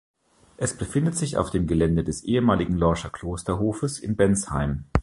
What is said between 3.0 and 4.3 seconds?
Klosterhofes in